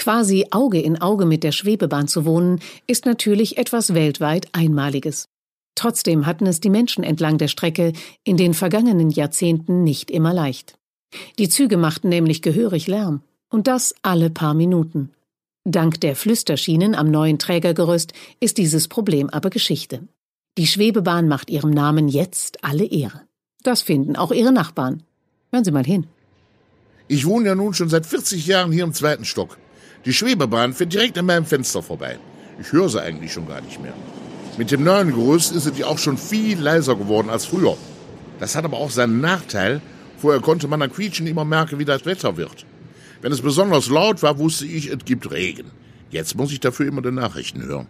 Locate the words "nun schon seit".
27.54-28.06